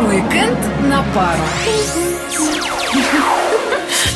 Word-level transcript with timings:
Уикенд 0.00 0.58
на 0.88 1.02
пару. 1.12 1.40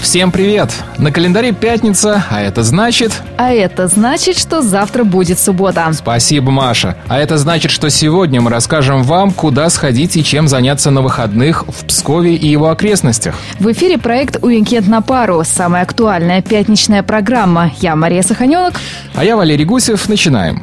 Всем 0.00 0.30
привет! 0.30 0.72
На 0.98 1.10
календаре 1.10 1.52
пятница, 1.52 2.24
а 2.30 2.40
это 2.40 2.62
значит... 2.62 3.12
А 3.38 3.52
это 3.52 3.88
значит, 3.88 4.38
что 4.38 4.62
завтра 4.62 5.02
будет 5.02 5.40
суббота. 5.40 5.90
Спасибо, 5.92 6.52
Маша. 6.52 6.96
А 7.08 7.18
это 7.18 7.38
значит, 7.38 7.72
что 7.72 7.90
сегодня 7.90 8.40
мы 8.40 8.50
расскажем 8.50 9.02
вам, 9.02 9.32
куда 9.32 9.68
сходить 9.68 10.16
и 10.16 10.22
чем 10.22 10.46
заняться 10.46 10.92
на 10.92 11.02
выходных 11.02 11.64
в 11.66 11.84
Пскове 11.86 12.36
и 12.36 12.46
его 12.46 12.70
окрестностях. 12.70 13.34
В 13.58 13.70
эфире 13.72 13.98
проект 13.98 14.36
«Уикенд 14.42 14.86
на 14.86 15.02
пару». 15.02 15.42
Самая 15.44 15.82
актуальная 15.82 16.40
пятничная 16.40 17.02
программа. 17.02 17.72
Я 17.80 17.96
Мария 17.96 18.22
Саханенок. 18.22 18.74
А 19.14 19.24
я 19.24 19.36
Валерий 19.36 19.64
Гусев. 19.64 20.08
Начинаем. 20.08 20.60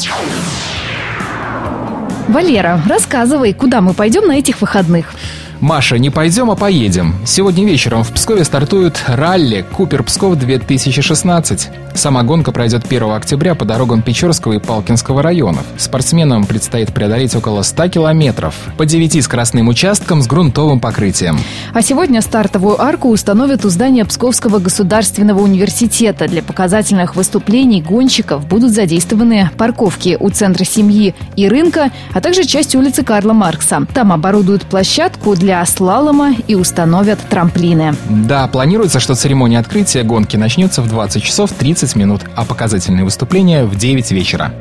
Валера, 2.28 2.82
рассказывай, 2.86 3.54
куда 3.54 3.80
мы 3.80 3.94
пойдем 3.94 4.28
на 4.28 4.34
этих 4.34 4.60
выходных. 4.60 5.14
Маша, 5.60 5.98
не 5.98 6.12
пойдем, 6.12 6.52
а 6.52 6.56
поедем. 6.56 7.16
Сегодня 7.26 7.66
вечером 7.66 8.04
в 8.04 8.12
Пскове 8.12 8.44
стартует 8.44 9.02
ралли 9.08 9.66
«Купер 9.74 10.04
Псков 10.04 10.36
2016». 10.36 11.70
Сама 11.96 12.22
гонка 12.22 12.52
пройдет 12.52 12.86
1 12.86 13.12
октября 13.12 13.56
по 13.56 13.66
дорогам 13.66 14.04
Печорского 14.04 14.54
и 14.54 14.60
Палкинского 14.60 15.24
районов. 15.24 15.64
Спортсменам 15.78 16.46
предстоит 16.46 16.94
преодолеть 16.94 17.36
около 17.36 17.64
100 17.64 17.88
километров 17.88 18.54
по 18.78 18.86
9 18.86 19.24
скоростным 19.24 19.68
участкам 19.68 20.22
с 20.22 20.28
грунтовым 20.28 20.80
покрытием. 20.80 21.40
А 21.74 21.82
сегодня 21.82 22.22
стартовую 22.22 22.80
арку 22.80 23.10
установят 23.10 23.66
у 23.66 23.70
здания 23.70 24.06
Псковского 24.06 24.60
государственного 24.60 25.42
университета. 25.42 26.28
Для 26.28 26.44
показательных 26.44 27.16
выступлений 27.16 27.82
гонщиков 27.82 28.46
будут 28.46 28.74
задействованы 28.74 29.50
парковки 29.58 30.18
у 30.20 30.30
центра 30.30 30.66
семьи 30.66 31.16
и 31.36 31.48
рынка, 31.48 31.90
а 32.14 32.22
также 32.22 32.44
часть 32.44 32.76
улицы 32.76 33.04
Карла 33.04 33.34
Маркса. 33.34 33.88
Там 33.96 34.14
оборудуют 34.14 34.64
площадку 34.64 35.34
для 35.48 35.66
слалома 35.66 36.36
и 36.46 36.56
установят 36.56 37.20
трамплины. 37.30 37.96
Да, 38.10 38.48
планируется, 38.48 39.00
что 39.00 39.16
церемония 39.16 39.60
открытия 39.60 40.04
гонки 40.04 40.36
начнется 40.36 40.82
в 40.82 40.90
20 40.90 41.24
часов 41.24 41.54
30 41.54 41.96
минут, 41.96 42.24
а 42.36 42.44
показательные 42.44 43.06
выступления 43.06 43.64
в 43.64 43.78
9 43.78 44.12
вечера. 44.12 44.54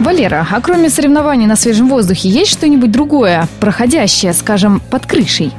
Валера, 0.00 0.44
а 0.50 0.60
кроме 0.60 0.90
соревнований 0.90 1.46
на 1.46 1.54
свежем 1.54 1.88
воздухе, 1.88 2.30
есть 2.30 2.50
что-нибудь 2.50 2.90
другое, 2.90 3.46
проходящее, 3.60 4.32
скажем, 4.32 4.80
под 4.90 5.06
крышей? 5.06 5.52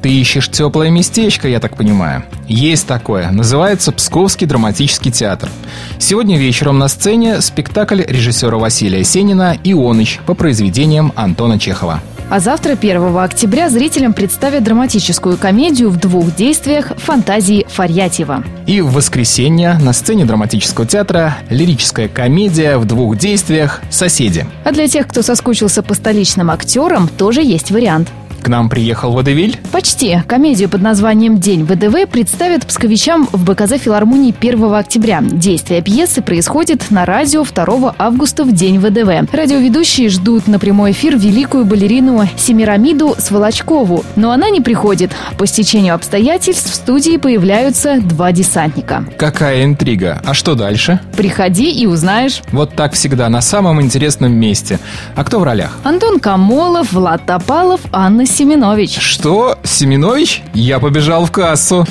Ты 0.00 0.08
ищешь 0.08 0.48
теплое 0.48 0.88
местечко, 0.88 1.46
я 1.46 1.60
так 1.60 1.76
понимаю. 1.76 2.24
Есть 2.48 2.86
такое. 2.86 3.30
Называется 3.30 3.92
Псковский 3.92 4.46
драматический 4.46 5.12
театр. 5.12 5.50
Сегодня 5.98 6.38
вечером 6.38 6.78
на 6.78 6.88
сцене 6.88 7.42
спектакль 7.42 8.00
режиссера 8.00 8.56
Василия 8.56 9.04
Сенина 9.04 9.58
«Ионыч» 9.62 10.20
по 10.24 10.32
произведениям 10.32 11.12
Антона 11.16 11.58
Чехова. 11.58 12.00
А 12.30 12.38
завтра, 12.38 12.74
1 12.80 13.16
октября, 13.16 13.68
зрителям 13.68 14.12
представят 14.12 14.62
драматическую 14.62 15.36
комедию 15.36 15.90
в 15.90 15.96
двух 15.96 16.32
действиях 16.32 16.92
«Фантазии 16.96 17.66
Фарьятьева». 17.68 18.44
И 18.68 18.80
в 18.80 18.92
воскресенье 18.92 19.76
на 19.82 19.92
сцене 19.92 20.24
драматического 20.24 20.86
театра 20.86 21.38
лирическая 21.50 22.06
комедия 22.06 22.78
в 22.78 22.84
двух 22.84 23.18
действиях 23.18 23.80
«Соседи». 23.90 24.46
А 24.64 24.70
для 24.70 24.86
тех, 24.86 25.08
кто 25.08 25.22
соскучился 25.22 25.82
по 25.82 25.94
столичным 25.94 26.52
актерам, 26.52 27.08
тоже 27.08 27.42
есть 27.42 27.72
вариант– 27.72 28.08
к 28.40 28.48
нам 28.48 28.68
приехал 28.68 29.12
Водевиль? 29.12 29.58
Почти. 29.72 30.22
Комедию 30.26 30.68
под 30.68 30.82
названием 30.82 31.38
«День 31.38 31.64
ВДВ» 31.64 32.08
представят 32.10 32.66
псковичам 32.66 33.28
в 33.32 33.44
БКЗ 33.44 33.78
филармонии 33.78 34.34
1 34.38 34.74
октября. 34.74 35.20
Действие 35.22 35.82
пьесы 35.82 36.22
происходит 36.22 36.90
на 36.90 37.04
радио 37.04 37.44
2 37.44 37.94
августа 37.98 38.44
в 38.44 38.52
День 38.52 38.78
ВДВ. 38.78 39.32
Радиоведущие 39.32 40.08
ждут 40.08 40.46
на 40.46 40.58
прямой 40.58 40.92
эфир 40.92 41.16
великую 41.16 41.64
балерину 41.64 42.28
Семирамиду 42.36 43.14
Сволочкову. 43.18 44.04
Но 44.16 44.30
она 44.30 44.50
не 44.50 44.60
приходит. 44.60 45.12
По 45.38 45.46
стечению 45.46 45.94
обстоятельств 45.94 46.70
в 46.70 46.74
студии 46.74 47.16
появляются 47.16 48.00
два 48.00 48.32
десантника. 48.32 49.04
Какая 49.18 49.64
интрига. 49.64 50.20
А 50.24 50.34
что 50.34 50.54
дальше? 50.54 51.00
Приходи 51.16 51.70
и 51.70 51.86
узнаешь. 51.86 52.42
Вот 52.52 52.74
так 52.74 52.94
всегда, 52.94 53.28
на 53.28 53.40
самом 53.40 53.80
интересном 53.80 54.32
месте. 54.32 54.78
А 55.14 55.24
кто 55.24 55.40
в 55.40 55.42
ролях? 55.42 55.76
Антон 55.84 56.20
Камолов, 56.20 56.92
Влад 56.92 57.26
Топалов, 57.26 57.80
Анна 57.92 58.26
Семенович. 58.30 58.98
Что? 58.98 59.58
Семенович? 59.64 60.42
Я 60.54 60.78
побежал 60.78 61.26
в 61.26 61.32
кассу. 61.32 61.86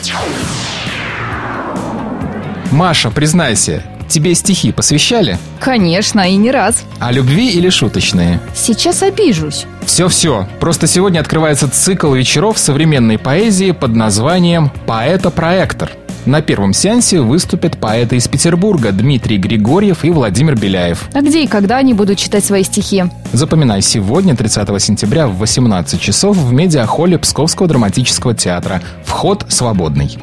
Маша, 2.71 3.09
признайся, 3.11 3.83
тебе 4.07 4.33
стихи 4.35 4.71
посвящали? 4.71 5.37
Конечно, 5.59 6.21
и 6.21 6.35
не 6.35 6.51
раз. 6.51 6.83
А 6.99 7.11
любви 7.11 7.49
или 7.49 7.69
шуточные? 7.69 8.39
Сейчас 8.55 9.03
обижусь. 9.03 9.65
Все-все. 9.85 10.47
Просто 10.59 10.87
сегодня 10.87 11.19
открывается 11.19 11.69
цикл 11.69 12.13
вечеров 12.13 12.57
современной 12.57 13.17
поэзии 13.17 13.71
под 13.71 13.95
названием 13.95 14.71
«Поэта-проектор». 14.85 15.91
На 16.25 16.41
первом 16.41 16.73
сеансе 16.73 17.21
выступят 17.21 17.77
поэты 17.77 18.17
из 18.17 18.27
Петербурга 18.27 18.91
Дмитрий 18.91 19.37
Григорьев 19.37 20.03
и 20.03 20.09
Владимир 20.09 20.55
Беляев. 20.55 21.09
А 21.13 21.21
где 21.21 21.43
и 21.43 21.47
когда 21.47 21.77
они 21.77 21.93
будут 21.93 22.17
читать 22.17 22.43
свои 22.43 22.63
стихи? 22.63 23.05
Запоминай, 23.31 23.81
сегодня, 23.81 24.35
30 24.35 24.81
сентября 24.81 25.27
в 25.27 25.37
18 25.37 25.99
часов 25.99 26.37
в 26.37 26.51
медиахолле 26.51 27.17
Псковского 27.17 27.67
драматического 27.67 28.35
театра. 28.35 28.81
Вход 29.05 29.45
свободный. 29.49 30.17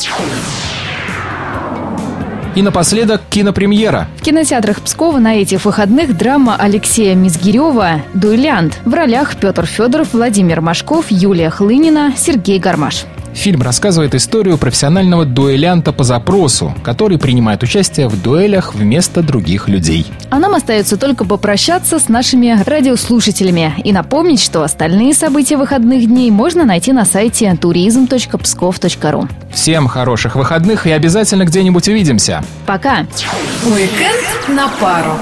И 2.55 2.63
напоследок 2.63 3.21
кинопремьера. 3.29 4.09
В 4.17 4.23
кинотеатрах 4.23 4.81
Пскова 4.81 5.19
на 5.19 5.37
этих 5.37 5.67
выходных 5.67 6.17
драма 6.17 6.57
Алексея 6.57 7.15
Мизгирева 7.15 8.03
«Дуэлянт». 8.15 8.79
В 8.87 8.95
ролях 8.95 9.37
Петр 9.37 9.67
Федоров, 9.67 10.15
Владимир 10.15 10.63
Машков, 10.63 11.07
Юлия 11.11 11.51
Хлынина, 11.51 12.15
Сергей 12.17 12.59
Гармаш. 12.59 13.05
Фильм 13.37 13.61
рассказывает 13.61 14.15
историю 14.15 14.57
профессионального 14.57 15.27
дуэлянта 15.27 15.93
по 15.93 16.05
запросу, 16.05 16.75
который 16.83 17.19
принимает 17.19 17.63
участие 17.63 18.09
в 18.09 18.21
дуэлях 18.21 18.75
вместо 18.75 19.23
других 19.23 19.69
людей. 19.69 20.07
А 20.31 20.39
нам 20.39 20.55
остается 20.55 20.97
только 20.97 21.27
попрощаться 21.27 21.99
с 21.99 22.09
нашими 22.09 22.59
радиослушателями 22.65 23.75
и 23.85 23.93
напомнить, 23.93 24.41
что 24.41 24.63
остальные 24.63 25.13
события 25.13 25.59
выходных 25.59 26.07
дней 26.07 26.31
можно 26.31 26.65
найти 26.65 26.93
на 26.93 27.05
сайте 27.05 27.51
turism.pskov.ru. 27.61 29.29
Всем 29.53 29.87
хороших 29.87 30.35
выходных 30.35 30.87
и 30.87 30.91
обязательно 30.91 31.45
где-нибудь 31.45 31.87
увидимся. 31.89 32.43
Пока! 32.67 33.07
Уикенд 33.67 34.49
на 34.49 34.67
пару. 34.81 35.13